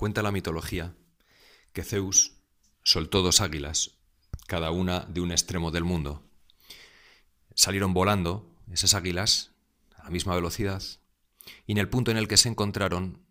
Cuenta 0.00 0.22
la 0.22 0.32
mitología 0.32 0.94
que 1.74 1.84
Zeus 1.84 2.32
soltó 2.82 3.20
dos 3.20 3.42
águilas, 3.42 3.98
cada 4.46 4.70
una 4.70 5.00
de 5.00 5.20
un 5.20 5.30
extremo 5.30 5.70
del 5.70 5.84
mundo. 5.84 6.24
Salieron 7.54 7.92
volando 7.92 8.50
esas 8.72 8.94
águilas 8.94 9.50
a 9.96 10.04
la 10.04 10.08
misma 10.08 10.34
velocidad 10.34 10.82
y 11.66 11.72
en 11.72 11.76
el 11.76 11.90
punto 11.90 12.10
en 12.10 12.16
el 12.16 12.28
que 12.28 12.38
se 12.38 12.48
encontraron, 12.48 13.22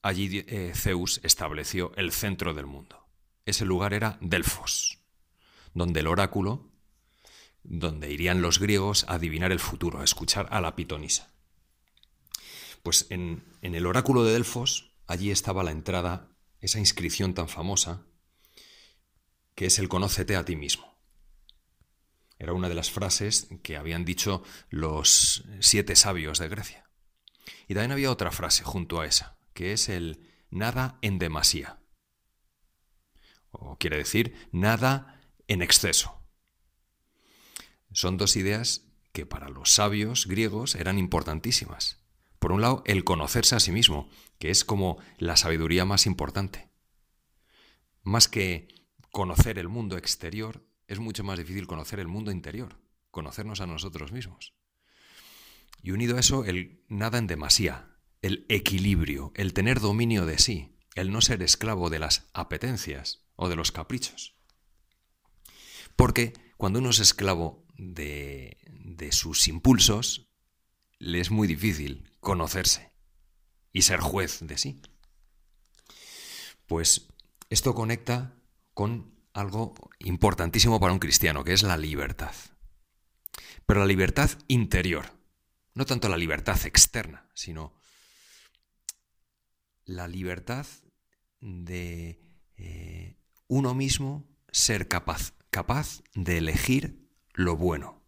allí 0.00 0.42
eh, 0.46 0.72
Zeus 0.74 1.20
estableció 1.22 1.92
el 1.96 2.12
centro 2.12 2.54
del 2.54 2.64
mundo. 2.64 3.06
Ese 3.44 3.66
lugar 3.66 3.92
era 3.92 4.16
Delfos, 4.22 5.00
donde 5.74 6.00
el 6.00 6.06
oráculo, 6.06 6.66
donde 7.62 8.10
irían 8.10 8.40
los 8.40 8.58
griegos 8.58 9.04
a 9.06 9.16
adivinar 9.16 9.52
el 9.52 9.60
futuro, 9.60 10.00
a 10.00 10.04
escuchar 10.04 10.48
a 10.50 10.62
la 10.62 10.76
pitonisa. 10.76 11.30
Pues 12.82 13.06
en, 13.10 13.44
en 13.60 13.74
el 13.74 13.84
oráculo 13.84 14.24
de 14.24 14.32
Delfos, 14.32 14.93
allí 15.06 15.30
estaba 15.30 15.64
la 15.64 15.70
entrada, 15.70 16.30
esa 16.60 16.78
inscripción 16.78 17.34
tan 17.34 17.48
famosa, 17.48 18.06
que 19.54 19.66
es 19.66 19.78
el 19.78 19.88
conócete 19.88 20.36
a 20.36 20.44
ti 20.44 20.56
mismo. 20.56 20.94
Era 22.38 22.52
una 22.52 22.68
de 22.68 22.74
las 22.74 22.90
frases 22.90 23.48
que 23.62 23.76
habían 23.76 24.04
dicho 24.04 24.42
los 24.68 25.44
siete 25.60 25.96
sabios 25.96 26.38
de 26.38 26.48
Grecia. 26.48 26.90
Y 27.68 27.74
también 27.74 27.92
había 27.92 28.10
otra 28.10 28.32
frase 28.32 28.64
junto 28.64 29.00
a 29.00 29.06
esa, 29.06 29.38
que 29.54 29.72
es 29.72 29.88
el 29.88 30.28
nada 30.50 30.98
en 31.02 31.18
demasía. 31.18 31.78
O 33.50 33.78
quiere 33.78 33.98
decir 33.98 34.48
nada 34.52 35.20
en 35.46 35.62
exceso. 35.62 36.20
Son 37.92 38.16
dos 38.16 38.36
ideas 38.36 38.82
que 39.12 39.26
para 39.26 39.48
los 39.48 39.70
sabios 39.70 40.26
griegos 40.26 40.74
eran 40.74 40.98
importantísimas. 40.98 42.03
Por 42.44 42.52
un 42.52 42.60
lado, 42.60 42.82
el 42.84 43.04
conocerse 43.04 43.56
a 43.56 43.58
sí 43.58 43.72
mismo, 43.72 44.10
que 44.38 44.50
es 44.50 44.66
como 44.66 44.98
la 45.16 45.38
sabiduría 45.38 45.86
más 45.86 46.04
importante. 46.04 46.68
Más 48.02 48.28
que 48.28 48.68
conocer 49.10 49.58
el 49.58 49.70
mundo 49.70 49.96
exterior, 49.96 50.62
es 50.86 50.98
mucho 50.98 51.24
más 51.24 51.38
difícil 51.38 51.66
conocer 51.66 52.00
el 52.00 52.06
mundo 52.06 52.30
interior, 52.30 52.78
conocernos 53.10 53.62
a 53.62 53.66
nosotros 53.66 54.12
mismos. 54.12 54.52
Y 55.82 55.92
unido 55.92 56.18
a 56.18 56.20
eso, 56.20 56.44
el 56.44 56.84
nada 56.86 57.16
en 57.16 57.28
demasía, 57.28 57.96
el 58.20 58.44
equilibrio, 58.50 59.32
el 59.36 59.54
tener 59.54 59.80
dominio 59.80 60.26
de 60.26 60.38
sí, 60.38 60.76
el 60.96 61.12
no 61.12 61.22
ser 61.22 61.42
esclavo 61.42 61.88
de 61.88 61.98
las 61.98 62.28
apetencias 62.34 63.24
o 63.36 63.48
de 63.48 63.56
los 63.56 63.72
caprichos. 63.72 64.34
Porque 65.96 66.34
cuando 66.58 66.80
uno 66.80 66.90
es 66.90 66.98
esclavo 66.98 67.64
de, 67.78 68.58
de 68.68 69.12
sus 69.12 69.48
impulsos, 69.48 70.28
le 70.98 71.20
es 71.20 71.30
muy 71.30 71.48
difícil 71.48 72.10
conocerse 72.24 72.92
y 73.72 73.82
ser 73.82 74.00
juez 74.00 74.40
de 74.40 74.58
sí. 74.58 74.82
Pues 76.66 77.06
esto 77.50 77.74
conecta 77.74 78.34
con 78.72 79.14
algo 79.32 79.74
importantísimo 80.00 80.80
para 80.80 80.92
un 80.92 80.98
cristiano, 80.98 81.44
que 81.44 81.52
es 81.52 81.62
la 81.62 81.76
libertad. 81.76 82.34
Pero 83.66 83.80
la 83.80 83.86
libertad 83.86 84.30
interior, 84.48 85.12
no 85.74 85.86
tanto 85.86 86.08
la 86.08 86.16
libertad 86.16 86.58
externa, 86.66 87.28
sino 87.34 87.74
la 89.84 90.08
libertad 90.08 90.66
de 91.40 92.20
eh, 92.56 93.16
uno 93.48 93.74
mismo 93.74 94.26
ser 94.50 94.88
capaz, 94.88 95.34
capaz 95.50 96.02
de 96.14 96.38
elegir 96.38 97.08
lo 97.34 97.56
bueno, 97.56 98.02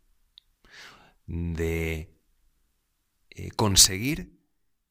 de 1.27 2.16
eh, 3.39 3.51
conseguir 3.51 4.41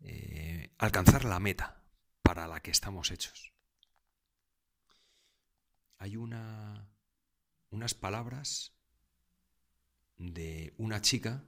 eh, 0.01 0.71
alcanzar 0.77 1.25
la 1.25 1.39
meta 1.39 1.83
para 2.21 2.47
la 2.47 2.59
que 2.59 2.69
estamos 2.69 3.09
hechos. 3.09 3.53
Hay 5.97 6.15
una, 6.15 6.87
unas 7.71 7.95
palabras 7.95 8.77
de 10.17 10.75
una 10.77 11.01
chica 11.01 11.43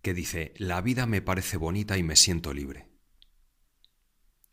que 0.00 0.14
dice, 0.14 0.54
la 0.56 0.80
vida 0.80 1.04
me 1.04 1.20
parece 1.20 1.58
bonita 1.58 1.98
y 1.98 2.02
me 2.02 2.16
siento 2.16 2.54
libre. 2.54 2.88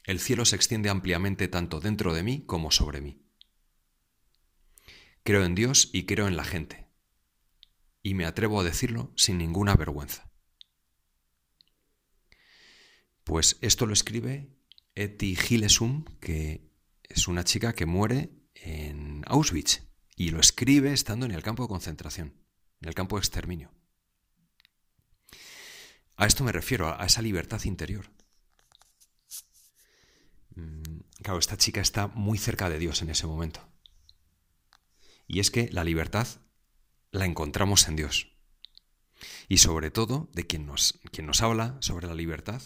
El 0.04 0.20
cielo 0.20 0.44
se 0.44 0.58
extiende 0.58 0.90
ampliamente 0.90 1.48
tanto 1.48 1.80
dentro 1.80 2.14
de 2.14 2.24
mí 2.24 2.46
como 2.46 2.70
sobre 2.70 3.00
mí. 3.00 3.26
Creo 5.24 5.46
en 5.46 5.56
Dios 5.56 5.90
y 5.94 6.06
creo 6.06 6.28
en 6.28 6.36
la 6.36 6.44
gente, 6.44 6.90
y 8.04 8.14
me 8.14 8.26
atrevo 8.26 8.60
a 8.60 8.66
decirlo 8.66 9.14
sin 9.16 9.38
ninguna 9.38 9.76
vergüenza. 9.76 10.31
Pues 13.32 13.58
esto 13.62 13.86
lo 13.86 13.94
escribe 13.94 14.50
Eti 14.94 15.38
Gilesum, 15.38 16.04
que 16.20 16.70
es 17.04 17.30
una 17.30 17.46
chica 17.46 17.72
que 17.72 17.86
muere 17.86 18.30
en 18.56 19.24
Auschwitz 19.26 19.84
y 20.18 20.32
lo 20.32 20.42
escribe 20.42 20.92
estando 20.92 21.26
en 21.26 21.32
el 21.32 21.42
campo 21.42 21.64
de 21.64 21.70
concentración, 21.70 22.36
en 22.82 22.90
el 22.90 22.94
campo 22.94 23.16
de 23.16 23.22
exterminio. 23.22 23.72
A 26.18 26.26
esto 26.26 26.44
me 26.44 26.52
refiero, 26.52 26.94
a 26.94 27.06
esa 27.06 27.22
libertad 27.22 27.64
interior. 27.64 28.12
Mm, 30.56 31.00
claro, 31.24 31.40
esta 31.40 31.56
chica 31.56 31.80
está 31.80 32.08
muy 32.08 32.38
cerca 32.38 32.70
de 32.70 32.80
Dios 32.80 33.02
en 33.02 33.12
ese 33.12 33.28
momento. 33.28 33.66
Y 35.26 35.40
es 35.40 35.52
que 35.52 35.70
la 35.72 35.86
libertad 35.86 36.28
la 37.12 37.24
encontramos 37.24 37.88
en 37.88 37.96
Dios. 37.96 38.28
Y 39.48 39.60
sobre 39.60 39.90
todo, 39.90 40.30
de 40.34 40.46
quien 40.46 40.66
nos, 40.66 41.00
quien 41.14 41.28
nos 41.28 41.42
habla 41.42 41.78
sobre 41.80 42.08
la 42.08 42.14
libertad 42.14 42.62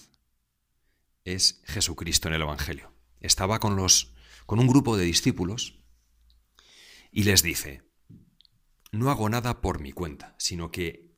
es 1.26 1.62
Jesucristo 1.66 2.28
en 2.28 2.36
el 2.36 2.44
Evangelio. 2.44 2.94
Estaba 3.20 3.60
con, 3.60 3.76
los, 3.76 4.14
con 4.46 4.60
un 4.60 4.68
grupo 4.68 4.96
de 4.96 5.04
discípulos 5.04 5.80
y 7.12 7.24
les 7.24 7.42
dice, 7.42 7.82
no 8.92 9.10
hago 9.10 9.28
nada 9.28 9.60
por 9.60 9.82
mi 9.82 9.92
cuenta, 9.92 10.36
sino 10.38 10.72
que 10.72 11.18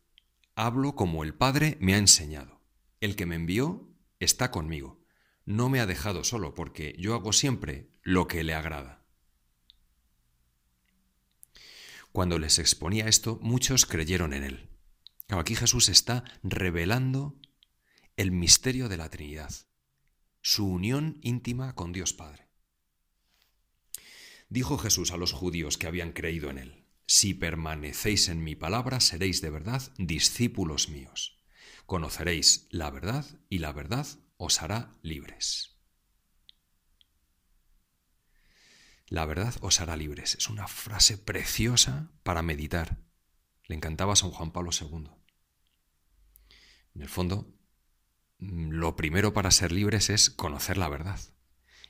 hablo 0.56 0.96
como 0.96 1.24
el 1.24 1.36
Padre 1.36 1.78
me 1.82 1.94
ha 1.94 1.98
enseñado. 1.98 2.62
El 3.02 3.16
que 3.16 3.26
me 3.26 3.36
envió 3.36 3.94
está 4.20 4.50
conmigo. 4.50 5.04
No 5.46 5.70
me 5.70 5.80
ha 5.80 5.86
dejado 5.86 6.24
solo 6.24 6.56
porque 6.56 6.96
yo 6.98 7.14
hago 7.14 7.34
siempre 7.34 7.92
lo 8.02 8.28
que 8.28 8.44
le 8.44 8.54
agrada. 8.54 9.06
Cuando 12.12 12.40
les 12.40 12.58
exponía 12.58 13.08
esto, 13.08 13.38
muchos 13.44 13.86
creyeron 13.86 14.34
en 14.34 14.44
él. 14.44 14.70
Aquí 15.28 15.56
Jesús 15.56 15.90
está 15.90 16.24
revelando 16.42 17.40
el 18.16 18.32
misterio 18.32 18.90
de 18.90 18.98
la 18.98 19.10
Trinidad 19.10 19.52
su 20.48 20.66
unión 20.66 21.20
íntima 21.24 21.76
con 21.76 21.92
Dios 21.92 22.14
Padre. 22.14 22.48
Dijo 24.48 24.78
Jesús 24.78 25.12
a 25.12 25.18
los 25.18 25.34
judíos 25.34 25.78
que 25.78 25.88
habían 25.88 26.14
creído 26.14 26.50
en 26.50 26.58
él, 26.58 26.86
Si 27.06 27.34
permanecéis 27.34 28.30
en 28.30 28.42
mi 28.46 28.56
palabra, 28.56 29.02
seréis 29.02 29.42
de 29.42 29.50
verdad 29.50 29.82
discípulos 29.98 30.88
míos. 30.88 31.38
Conoceréis 31.86 32.68
la 32.70 32.90
verdad 32.90 33.26
y 33.50 33.58
la 33.58 33.74
verdad 33.74 34.08
os 34.38 34.62
hará 34.62 34.94
libres. 35.02 35.76
La 39.08 39.26
verdad 39.26 39.54
os 39.60 39.82
hará 39.82 39.98
libres. 39.98 40.36
Es 40.36 40.50
una 40.50 40.70
frase 40.70 41.18
preciosa 41.18 42.10
para 42.24 42.42
meditar. 42.42 43.04
Le 43.66 43.76
encantaba 43.76 44.14
a 44.14 44.18
San 44.18 44.32
Juan 44.32 44.52
Pablo 44.52 44.72
II. 44.72 45.10
En 46.96 47.02
el 47.02 47.10
fondo, 47.10 47.57
lo 48.40 48.96
primero 48.96 49.34
para 49.34 49.52
ser 49.52 49.72
libres 49.72 50.10
es 50.10 50.30
conocer 50.30 50.78
la 50.78 50.90
verdad 50.90 51.20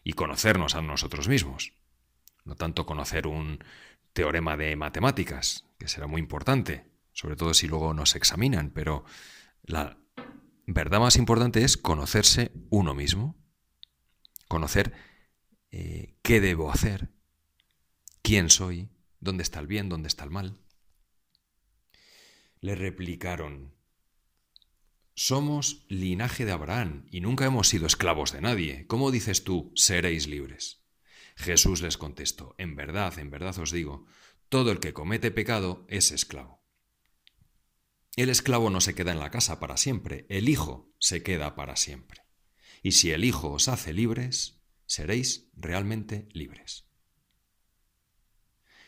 y 0.03 0.13
conocernos 0.13 0.75
a 0.75 0.81
nosotros 0.81 1.27
mismos. 1.27 1.73
No 2.45 2.55
tanto 2.55 2.85
conocer 2.85 3.27
un 3.27 3.63
teorema 4.13 4.57
de 4.57 4.75
matemáticas, 4.75 5.65
que 5.77 5.87
será 5.87 6.07
muy 6.07 6.21
importante, 6.21 6.89
sobre 7.11 7.35
todo 7.35 7.53
si 7.53 7.67
luego 7.67 7.93
nos 7.93 8.15
examinan, 8.15 8.71
pero 8.71 9.03
la 9.63 9.97
verdad 10.65 10.99
más 10.99 11.17
importante 11.17 11.63
es 11.63 11.77
conocerse 11.77 12.51
uno 12.69 12.93
mismo, 12.93 13.35
conocer 14.47 14.93
eh, 15.71 16.15
qué 16.21 16.39
debo 16.41 16.71
hacer, 16.71 17.09
quién 18.21 18.49
soy, 18.49 18.89
dónde 19.19 19.43
está 19.43 19.59
el 19.59 19.67
bien, 19.67 19.89
dónde 19.89 20.07
está 20.07 20.23
el 20.23 20.31
mal. 20.31 20.57
Le 22.59 22.75
replicaron, 22.75 23.76
somos 25.17 25.83
linaje 25.89 26.45
de 26.45 26.51
Abraham 26.51 27.07
y 27.09 27.21
nunca 27.21 27.45
hemos 27.47 27.67
sido 27.67 27.87
esclavos 27.87 28.31
de 28.31 28.39
nadie. 28.39 28.85
¿Cómo 28.85 29.09
dices 29.09 29.43
tú, 29.43 29.71
seréis 29.75 30.27
libres? 30.27 30.83
Jesús 31.35 31.81
les 31.81 31.97
contestó, 31.97 32.53
en 32.59 32.75
verdad, 32.75 33.17
en 33.17 33.31
verdad 33.31 33.57
os 33.57 33.71
digo, 33.71 34.05
todo 34.47 34.71
el 34.71 34.79
que 34.79 34.93
comete 34.93 35.31
pecado 35.31 35.87
es 35.89 36.11
esclavo. 36.11 36.63
El 38.15 38.29
esclavo 38.29 38.69
no 38.69 38.79
se 38.79 38.93
queda 38.93 39.11
en 39.11 39.19
la 39.19 39.31
casa 39.31 39.59
para 39.59 39.77
siempre, 39.77 40.27
el 40.29 40.49
Hijo 40.49 40.93
se 40.99 41.23
queda 41.23 41.55
para 41.55 41.77
siempre. 41.77 42.21
Y 42.83 42.91
si 42.91 43.09
el 43.09 43.25
Hijo 43.25 43.51
os 43.51 43.69
hace 43.69 43.93
libres, 43.93 44.61
seréis 44.85 45.49
realmente 45.55 46.29
libres. 46.31 46.85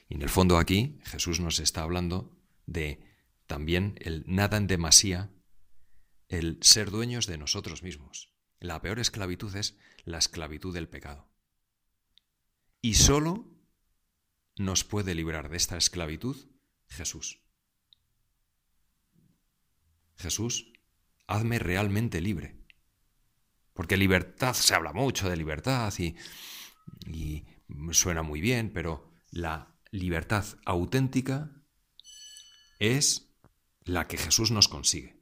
Y 0.08 0.14
en 0.14 0.22
el 0.22 0.30
fondo 0.30 0.60
aquí 0.60 1.00
Jesús 1.06 1.40
nos 1.40 1.58
está 1.60 1.82
hablando 1.82 2.38
de 2.68 3.04
también 3.48 3.96
el 4.00 4.24
nada 4.28 4.58
en 4.58 4.68
demasía 4.68 5.32
el 6.30 6.60
ser 6.62 6.92
dueños 6.92 7.28
de 7.28 7.38
nosotros 7.38 7.84
mismos, 7.84 8.34
La 8.62 8.82
peor 8.82 9.00
esclavitud 9.00 9.56
es 9.56 9.78
la 10.04 10.18
esclavitud 10.18 10.74
del 10.74 10.90
pecado. 10.90 11.30
Y 12.82 12.96
solo 12.96 13.48
nos 14.58 14.84
puede 14.84 15.16
librar 15.16 15.50
de 15.50 15.56
esta 15.56 15.78
esclavitud 15.78 16.36
Jesús. 16.90 17.42
Jesús, 20.18 20.74
hazme 21.26 21.58
realmente 21.58 22.20
libre. 22.20 22.66
Porque 23.74 23.96
libertad, 23.96 24.54
se 24.54 24.76
habla 24.76 24.92
mucho 24.92 25.30
de 25.30 25.38
libertad 25.38 25.94
y, 25.98 26.16
y 27.08 27.46
suena 27.92 28.24
muy 28.24 28.42
bien, 28.42 28.74
pero 28.74 29.14
la 29.32 29.80
libertad 29.92 30.46
auténtica 30.66 31.64
es 32.80 33.34
la 33.86 34.08
que 34.08 34.18
Jesús 34.18 34.52
nos 34.52 34.68
consigue. 34.68 35.19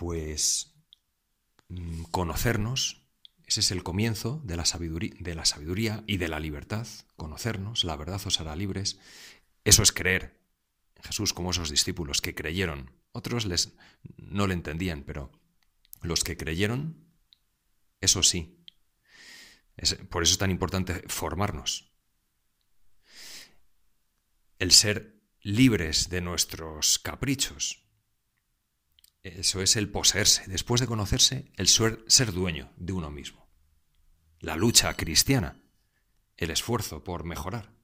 Pues 0.00 0.72
mm, 1.68 2.04
conocernos, 2.04 3.02
ese 3.44 3.60
es 3.60 3.70
el 3.70 3.82
comienzo 3.82 4.40
de 4.44 4.56
la, 4.56 4.64
sabiduría, 4.64 6.02
y 6.06 6.16
de 6.16 6.28
la 6.28 6.40
libertad, 6.40 6.86
conocernos, 7.16 7.84
la 7.84 7.96
verdad 7.96 8.18
os 8.24 8.40
hará 8.40 8.56
libres, 8.56 8.98
eso 9.62 9.82
es 9.82 9.92
creer 9.92 10.40
Jesús 11.02 11.34
como 11.34 11.50
esos 11.50 11.68
discípulos 11.68 12.22
que 12.22 12.34
creyeron. 12.34 12.90
Otros 13.12 13.44
les, 13.44 13.74
no 14.16 14.46
le 14.46 14.54
entendían, 14.54 15.02
pero 15.02 15.32
los 16.00 16.24
que 16.24 16.38
creyeron, 16.38 17.04
eso 18.00 18.22
sí. 18.22 18.64
por 20.08 20.22
eso 20.22 20.32
es 20.32 20.38
tan 20.38 20.50
importante 20.50 21.04
formarnos. 21.08 21.92
El 24.58 24.72
ser 24.72 25.20
libres 25.42 26.08
de 26.08 26.22
nuestros 26.22 26.98
caprichos. 26.98 27.89
Eso 29.22 29.60
es 29.60 29.76
el 29.76 29.90
poseerse. 29.90 30.44
Después 30.46 30.80
de 30.80 30.86
conocerse, 30.86 31.52
el 31.56 31.68
ser, 31.68 32.04
ser 32.06 32.32
dueño 32.32 32.72
de 32.76 32.92
uno 32.92 33.10
mismo. 33.10 33.48
La 34.38 34.56
lucha 34.56 34.94
cristiana. 34.94 35.60
El 36.36 36.50
esfuerzo 36.50 37.04
por 37.04 37.24
mejorar. 37.24 37.74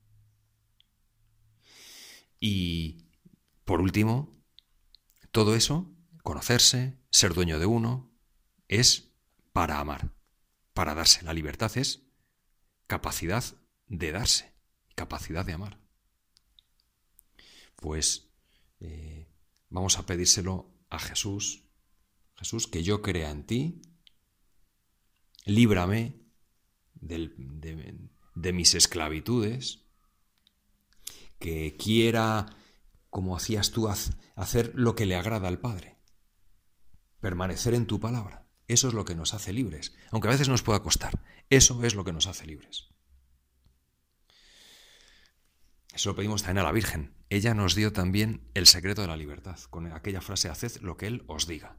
Y, 2.40 3.08
por 3.64 3.80
último, 3.80 4.42
todo 5.30 5.54
eso, 5.54 5.94
conocerse, 6.22 6.98
ser 7.10 7.34
dueño 7.34 7.58
de 7.58 7.66
uno, 7.66 8.10
es 8.68 9.12
para 9.52 9.78
amar, 9.78 10.14
para 10.72 10.94
darse. 10.94 11.22
La 11.22 11.34
libertad 11.34 11.76
es 11.76 12.02
capacidad 12.86 13.44
de 13.88 14.12
darse, 14.12 14.54
capacidad 14.94 15.44
de 15.44 15.52
amar 15.52 15.86
pues 17.76 18.28
eh, 18.80 19.28
vamos 19.68 19.98
a 19.98 20.06
pedírselo 20.06 20.70
a 20.88 20.98
Jesús. 20.98 21.64
Jesús, 22.36 22.66
que 22.66 22.82
yo 22.82 23.02
crea 23.02 23.30
en 23.30 23.46
ti, 23.46 23.82
líbrame 25.44 26.20
de, 26.94 27.30
de 28.34 28.52
mis 28.52 28.74
esclavitudes, 28.74 29.86
que 31.38 31.76
quiera, 31.76 32.46
como 33.10 33.36
hacías 33.36 33.70
tú, 33.70 33.88
hacer 33.88 34.72
lo 34.74 34.94
que 34.94 35.06
le 35.06 35.16
agrada 35.16 35.48
al 35.48 35.60
Padre, 35.60 35.98
permanecer 37.20 37.74
en 37.74 37.86
tu 37.86 38.00
palabra. 38.00 38.46
Eso 38.68 38.88
es 38.88 38.94
lo 38.94 39.04
que 39.04 39.14
nos 39.14 39.32
hace 39.32 39.52
libres, 39.52 39.94
aunque 40.10 40.28
a 40.28 40.32
veces 40.32 40.48
nos 40.48 40.62
pueda 40.62 40.82
costar. 40.82 41.22
Eso 41.50 41.84
es 41.84 41.94
lo 41.94 42.04
que 42.04 42.12
nos 42.12 42.26
hace 42.26 42.46
libres. 42.46 42.88
Eso 45.96 46.10
lo 46.10 46.16
pedimos 46.16 46.42
también 46.42 46.58
a 46.58 46.68
la 46.68 46.72
Virgen. 46.72 47.14
Ella 47.30 47.54
nos 47.54 47.74
dio 47.74 47.90
también 47.90 48.50
el 48.52 48.66
secreto 48.66 49.00
de 49.00 49.08
la 49.08 49.16
libertad, 49.16 49.58
con 49.70 49.90
aquella 49.90 50.20
frase, 50.20 50.50
haced 50.50 50.82
lo 50.82 50.98
que 50.98 51.06
Él 51.06 51.24
os 51.26 51.46
diga. 51.46 51.78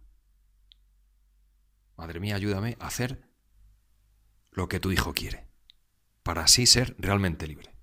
Madre 1.95 2.19
mía, 2.19 2.35
ayúdame 2.35 2.77
a 2.79 2.87
hacer 2.87 3.29
lo 4.49 4.69
que 4.69 4.79
tu 4.79 4.91
Hijo 4.91 5.13
quiere, 5.13 5.47
para 6.23 6.45
así 6.45 6.65
ser 6.65 6.95
realmente 6.97 7.45
libre. 7.45 7.76